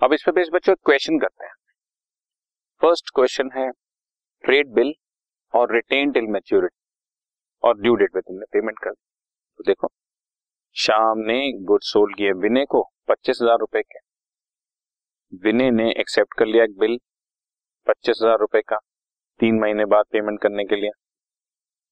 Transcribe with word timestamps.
अब 0.00 0.12
इस 0.12 0.22
पे 0.22 0.32
बेस 0.32 0.48
बच्चों 0.52 0.74
क्वेश्चन 0.76 1.18
करते 1.18 1.44
हैं। 1.44 1.52
फ़र्स्ट 2.82 3.10
क्वेश्चन 3.14 3.50
है 3.54 3.70
ट्रेड 4.44 4.68
बिल 4.74 4.92
और 5.54 5.74
रिटेन 5.74 6.12
टिल 6.12 6.26
मैच्योरिटी 6.32 6.76
और 7.62 7.80
ड्यू 7.80 7.94
डेट 7.94 8.12
पे 8.14 8.20
तुमने 8.20 8.46
पेमेंट 8.52 8.78
कर 8.78 8.90
तो 8.90 9.64
देखो, 9.66 9.88
शाम 10.76 11.18
ने 11.20 11.40
गुड 11.64 11.82
सोल्ड 11.84 12.16
किए 12.16 12.32
विनय 12.42 12.64
को 12.66 12.82
पच्चीस 13.08 13.38
हज़ार 13.42 13.58
रुपए 13.58 13.82
के। 13.82 13.98
विनय 15.42 15.70
ने 15.72 15.90
एक्सेप्ट 15.92 16.38
कर 16.38 16.46
लिया 16.46 16.64
एक 16.64 16.78
बिल 16.78 16.98
पच्चीस 17.86 18.18
हज़ार 18.22 18.38
रुपए 18.40 18.60
का 18.62 18.78
तीन 19.40 19.58
महीने 19.60 19.84
बाद 19.88 20.04
पेमेंट 20.12 20.40
करने 20.42 20.64
के 20.64 20.76
लिए 20.76 20.90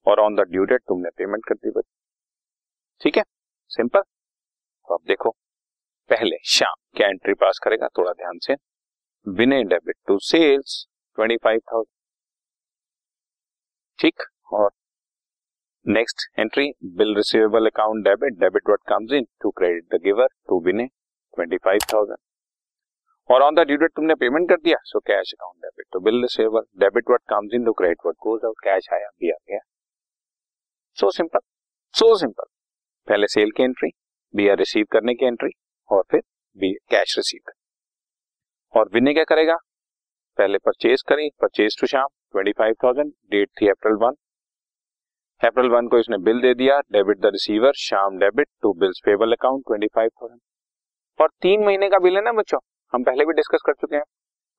और 0.06 0.20
ऑन 0.20 0.36
द 0.36 0.48
ड्यू 0.50 0.64
डेट 0.64 0.82
तुमने 0.88 1.10
पेमेंट 1.16 1.44
कर 1.44 1.54
दी 1.56 1.70
बच्चे। 1.70 1.94
ठीक 3.00 3.16
है? 3.16 3.22
सिंपल 3.70 4.00
तो 4.00 4.94
अब 4.94 5.00
देखो, 5.06 5.30
पहले 6.10 6.36
शाम। 6.48 6.74
क्या 6.96 7.08
एंट्री 7.08 7.34
पास 7.34 7.58
करेगा? 7.64 7.88
थोड़ा 7.98 8.12
ध्यान 8.12 8.38
से। 8.42 8.54
Vinay 9.26 9.62
debit 9.64 9.96
to 10.08 10.18
sales 10.22 10.84
twenty 11.18 11.36
five 11.44 11.60
thousand 11.72 11.94
ठीक? 13.98 14.22
और 14.52 14.70
next 15.86 16.28
entry 16.38 16.70
bill 16.96 17.14
receivable 17.16 17.66
account 17.66 18.04
debit 18.04 18.38
debit 18.40 18.68
what 18.68 18.80
comes 18.88 19.12
in 19.14 19.26
to 19.42 19.50
credit 19.58 19.84
the 19.94 20.00
giver 20.04 20.28
to 20.48 20.60
Vinay 20.64 20.86
twenty 20.86 21.56
five 21.64 21.80
thousand 21.92 22.16
और 23.30 23.42
ऑन 23.42 23.54
द 23.54 23.66
ड्यू 23.66 23.76
डेट 23.76 23.90
तुमने 23.96 24.14
payment 24.14 24.48
कर 24.48 24.56
दिया 24.56 24.76
so 24.84 25.00
cash 25.06 25.32
account 25.34 25.64
debit 25.64 25.86
तो 25.92 26.00
bill 26.00 26.20
receivable 26.22 26.62
debit 26.80 27.08
what 27.08 27.22
comes 27.30 27.54
in 27.54 27.64
to 27.64 27.72
credit 27.72 27.98
what 28.04 28.16
goes 28.22 28.44
out 28.44 28.60
cash 28.64 28.88
आया, 28.92 29.08
भी 29.10 29.30
आ 29.30 29.36
गया। 29.48 29.58
So 30.98 31.10
simple 31.10 31.40
so 31.94 32.16
simple 32.18 32.44
पहले 33.08 33.26
सेल 33.28 33.50
की 33.56 33.62
एंट्री 33.62 33.90
बी 34.34 34.48
आर 34.48 34.56
रिसीव 34.58 34.86
करने 34.92 35.14
की 35.14 35.26
एंट्री 35.26 35.50
और 35.90 36.02
फिर 36.10 36.22
बी 36.56 36.72
कैश 36.90 37.14
रिसीव 37.18 37.52
और 38.74 38.88
विनय 38.94 39.14
क्या 39.14 39.24
करेगा? 39.24 39.56
पहले 40.38 40.58
परचेज 40.58 41.02
करी 41.08 41.28
purchase 41.40 41.80
to 41.80 41.86
Shyam 41.86 42.06
twenty 42.32 42.52
five 42.52 42.74
thousand 42.84 43.12
date 43.30 43.48
थी 43.60 43.68
अप्रैल 43.68 43.94
वन 44.00 44.14
अप्रैल 45.40 45.68
वन 45.70 45.88
को 45.88 45.98
इसने 45.98 46.18
बिल 46.24 46.40
दे 46.40 46.52
दिया 46.54 46.78
debit 46.92 47.18
the 47.18 47.30
receiver 47.32 47.72
Shyam 47.78 48.18
debit 48.18 48.48
to 48.62 48.72
bills 48.80 49.00
payable 49.04 49.32
account 49.32 49.62
twenty 49.66 49.86
five 49.94 50.10
thousand 50.22 50.40
और 51.18 51.28
तीन 51.42 51.64
महीने 51.64 51.88
का 51.90 51.98
बिल 51.98 52.16
है 52.16 52.22
ना 52.22 52.32
बच्चों? 52.32 52.58
हम 52.92 53.02
पहले 53.04 53.24
भी 53.24 53.32
डिस्कस 53.32 53.62
कर 53.66 53.72
चुके 53.72 53.96
हैं। 53.96 54.02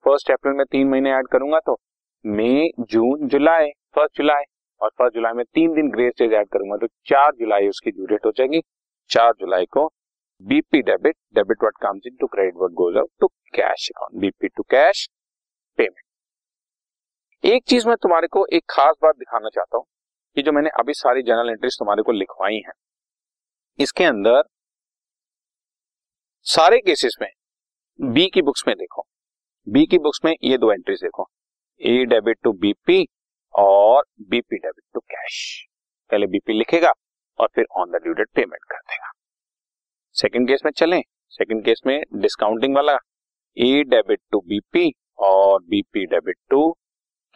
फ़र्स्ट 0.04 0.30
अप्रैल 0.30 0.54
में 0.54 0.64
तीन 0.66 0.88
महीने 0.88 1.12
ऐड 1.12 1.28
करूँगा 1.28 1.58
तो 1.66 1.76
मई 2.24 2.70
जून 2.90 3.28
जुलाई 3.28 3.70
फ़र्स्ट 3.94 4.16
जुलाई 4.16 4.44
और 4.80 4.90
फ़र्स्ट 4.90 5.14
जुलाई 5.14 5.32
में 5.32 5.44
तीन 5.44 5.74
दिन 5.74 5.90
ग्रेस 5.90 6.12
डेज़ 6.18 6.34
ऐड 6.34 6.48
करूँगा 6.48 6.76
तो 6.76 6.86
चार 7.06 7.30
जुलाई 7.38 7.68
उसकी 7.68 7.90
ड्यू 7.90 8.06
डेट 8.06 8.26
हो 8.26 8.32
जाएगी। 8.32 8.60
चार 9.10 9.32
जुलाई 9.40 9.66
को 9.66 9.86
BP 10.42 10.80
debit 10.82 11.16
debit 11.34 11.62
what 11.62 11.74
comes 11.82 12.06
in 12.06 12.16
to 12.16 12.26
credit 12.26 12.54
what 12.56 12.72
goes 12.72 12.96
out 12.96 13.10
to 13.20 13.26
cash 13.54 13.88
account 13.90 14.20
BP 14.20 14.48
to 14.48 14.62
cash 14.70 15.08
payment 15.78 16.04
एक 17.44 17.64
चीज़ 17.64 17.86
मैं 17.88 17.96
तुम्हारे 18.02 18.26
को 18.28 18.44
एक 18.52 18.64
खास 18.70 18.94
बात 19.02 19.16
दिखाना 19.16 19.48
चाहता 19.48 19.76
हूँ 19.76 19.86
कि 20.36 20.42
जो 20.42 20.52
मैंने 20.52 20.70
अभी 20.80 20.94
सारी 20.94 21.22
जर्नल 21.22 21.50
एंट्रीज 21.50 21.76
तुम्हारे 21.78 22.02
को 22.02 22.12
लिखवाई 22.12 22.56
हैं, 22.56 22.72
इसके 23.78 24.04
अंदर 24.04 24.42
सारे 26.46 26.78
केसेस 26.80 27.16
में 27.20 27.28
बी 27.98 28.28
की 28.34 28.42
बुक्स 28.42 28.64
में 28.68 28.76
देखो। 28.76 29.06
बी 29.66 29.84
की 29.86 29.98
बुक्स 29.98 30.20
में 30.24 30.34
ये 30.44 30.58
दो 30.58 30.72
एंट्रीज 30.72 31.02
देखो। 31.02 31.28
ए 31.80 32.04
डेबिट 32.06 32.38
टू 32.44 32.52
बीपी 32.60 33.06
और 33.54 34.04
बीपी 34.20 34.56
डेबिट 34.56 34.84
टू 34.94 35.00
कैश 35.00 35.36
पहले 36.10 36.26
बीपी 36.26 36.58
लिखेगा 36.58 36.92
और 37.38 37.48
फिर 37.54 37.66
on 37.78 37.90
the 37.90 38.02
due 38.02 38.12
date 38.12 38.28
payment 38.34 38.64
कर 38.64 38.78
देगा। 38.78 39.12
सेकंड 40.18 40.48
केस 40.48 40.60
में 40.64 40.70
चलें। 40.72 41.00
सेकंड 41.32 41.64
केस 41.64 41.80
में 41.86 42.00
डिस्काउंटिंग 42.14 42.74
वाला 42.76 42.96
ए 43.56 43.82
डेबिट 43.88 44.20
टू 44.32 44.40
बीपी 44.48 44.90
और 45.18 45.62
बीपी 45.62 46.04
डेबिट 46.06 46.36
टू 46.50 46.70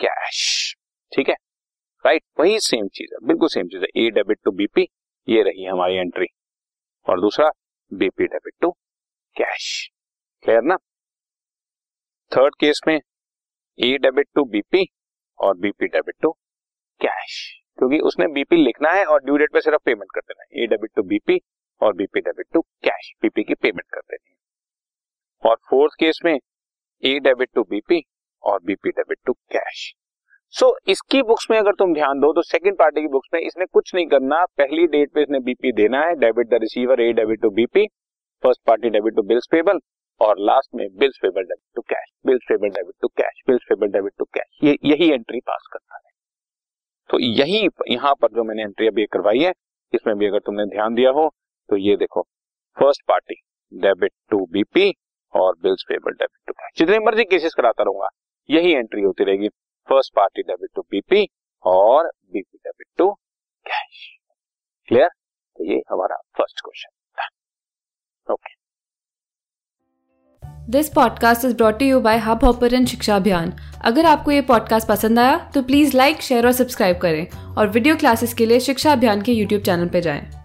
कैश 0.01 0.75
ठीक 1.13 1.29
है? 1.29 1.35
राइट 2.05 2.23
वही 2.41 2.59
सेम 2.61 2.89
चीज़ 2.89 3.15
है। 3.15 3.27
बिल्कुल 3.27 3.49
सेम 3.49 3.69
चीज़ 3.69 3.83
है। 3.83 3.89
ए 3.97 4.11
डेबिट 4.11 4.39
टू 4.45 4.51
बीपी 4.53 4.87
ये 5.29 5.43
रही 5.43 5.65
हमारी 5.65 5.97
एंट्री 5.97 6.27
और 7.07 7.21
दूसरा 7.21 7.51
BP 7.93 8.27
debit 8.27 8.55
to 8.61 8.71
cash 9.37 9.89
clear 10.45 10.63
ना? 10.63 10.77
थर्ड 12.33 12.55
केस 12.61 12.81
में 12.87 12.95
ए 12.95 13.97
डेबिट 13.99 14.29
टू 14.35 14.45
बीपी 14.45 14.87
और 15.39 15.57
बीपी 15.57 15.87
डेबिट 15.87 16.15
टू 16.23 16.31
कैश 17.01 17.41
क्योंकि 17.79 17.99
उसने 18.01 18.27
बीपी 18.33 18.57
लिखना 18.57 18.91
है 18.91 19.05
और 19.05 19.25
ड्यू 19.25 19.37
डेट 19.37 19.53
पे 19.53 19.61
सिर्फ़ 19.61 19.83
पेमेंट 19.85 20.11
कर 20.15 20.21
देना 20.21 20.43
है। 20.43 20.63
ए 20.65 20.67
डेबिट 20.67 20.91
टू 20.97 21.03
बीपी 21.03 21.41
और 21.81 21.95
BP 21.97 22.21
debit 22.21 22.47
to 22.55 22.65
cash 22.83 23.13
BP 23.23 23.43
की 23.45 23.55
पेमेंट 23.57 23.87
कर 23.87 24.01
देनी 24.01 24.31
है। 24.31 24.37
और 25.43 25.57
फोर्थ 25.71 25.95
केस 26.01 26.21
में 26.25 26.35
ए 26.35 27.19
डेबिट 27.21 27.49
टू 27.55 27.63
बीपी 27.65 28.03
और 28.45 28.61
BP 28.65 28.91
debit 28.91 29.19
to 29.27 29.33
cash 29.53 29.93
so 30.55 30.67
इसकी 30.89 31.23
बुक्स 31.23 31.47
में 31.51 31.57
अगर 31.59 31.75
तुम 31.75 31.93
ध्यान 31.95 32.19
दो 32.21 32.33
तो 32.33 32.43
सेकंड 32.43 32.77
पार्टी 32.79 33.01
की 33.01 33.09
बुक्स 33.09 33.29
में 33.35 33.41
इसने 33.41 33.67
कुछ 33.67 33.95
नहीं 33.95 34.07
करना। 34.07 34.45
पहली 34.59 34.87
डेट 34.89 35.13
पे 35.15 35.23
इसने 35.23 35.39
बीपी 35.41 35.73
देना 35.73 36.01
है 36.01 36.15
debit 36.17 36.49
the 36.49 36.59
receiver 36.63 37.01
A 37.01 37.13
debit 37.13 37.41
to 37.43 37.51
BP 37.53 37.87
first 38.43 38.61
party 38.67 38.91
debit 38.91 39.15
to 39.17 39.23
bills 39.25 39.47
payable 39.51 39.79
और 40.21 40.39
लास्ट 40.41 40.75
में 40.75 40.87
bills 40.97 41.19
payable 41.23 41.43
debit 41.43 41.75
to 41.77 41.83
cash 41.85 42.11
bills 42.27 42.45
payable 42.49 42.69
debit 42.71 42.95
to 43.03 43.09
cash 43.11 43.43
bills 43.47 43.65
payable 43.69 43.93
debit 43.93 44.13
to 44.19 44.25
cash 44.25 44.59
ये, 44.65 44.77
यही 44.85 45.11
entry 45.11 45.41
पास 45.41 45.69
करता 45.73 45.97
है। 45.97 46.11
तो 47.11 47.19
यही 47.21 47.67
यहाँ 47.91 48.15
पर 48.15 48.33
जो 48.35 48.45
मैंने 48.45 48.63
एंट्री 48.63 48.87
अभी 48.89 49.07
करवाई 49.07 49.39
है, 49.41 49.53
इसमें 49.93 50.17
भी 50.19 50.27
अगर 50.27 50.39
तुमने 50.41 50.67
ध्यान 50.69 50.95
दिया 50.95 51.11
हो 51.13 51.29
तो 51.69 51.77
ये 51.79 51.97
देखो। 51.97 52.27
First 52.77 53.03
party, 53.09 53.35
debit 53.73 54.13
to 54.31 54.45
BP 54.53 54.93
और 55.35 55.55
बिल्स 55.63 55.85
पेबल 55.89 56.13
डेबिट 56.13 56.41
टू 56.47 56.53
जितने 56.77 56.99
मर्ज़ी 56.99 57.25
केसेस 57.25 57.55
कराता 57.55 57.83
रहूँगा, 57.83 58.09
यही 58.49 58.73
एंट्री 58.73 59.03
होती 59.03 59.25
रहेगी। 59.25 59.49
First 59.89 60.15
party, 60.15 60.43
debit 60.43 60.71
to 60.75 60.83
BP 60.83 61.27
और 61.65 62.07
BP 62.07 62.59
debit 62.59 62.87
to 62.99 63.13
cash. 63.67 64.09
Clear? 64.89 65.09
तो 65.09 65.65
ये 65.65 65.83
हमारा 65.91 66.17
फ़र्स्ट 66.37 66.61
क्वेश्चन 66.61 66.91
था। 67.19 67.29
Okay. 68.29 68.61
This 70.71 70.89
podcast 70.89 71.45
is 71.45 71.57
brought 71.57 71.83
you 71.83 72.01
by 72.01 72.19
Hubhopper 72.45 72.85
Shiksha 72.87 73.17
Abhiyan 73.17 73.53
अगर 73.85 74.07
आपको 74.07 74.31
ये 74.31 74.43
पॉडकास्ट 74.43 74.89
पसंद 74.89 75.19
आया 75.19 75.39
तो 75.55 75.63
प्लीज़ 75.63 75.97
लाइक 75.97 76.23
शेयर 76.23 76.47
और 76.47 76.53
सब्सक्राइब 76.53 77.01
करें। 77.01 77.55
और 77.57 77.69
वीडियो 77.69 77.97
क्लासेस 77.97 78.35
के 78.35 78.47
लिए 78.47 78.61
शिक्षा 78.61 78.93
अभियान 78.93 79.23
के 79.23 79.33
यूट्यूब 79.33 79.63
चैनल 79.63 79.89
पर 79.89 80.01
जाएँ। 80.01 80.42